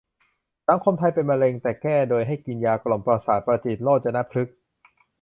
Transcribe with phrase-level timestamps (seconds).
[0.67, 4.57] สังคมไทยเป็นมะเร็งแต่แก้โดยให้กินยากล่อมประสาท ประวิตร โรจรพฤกษ์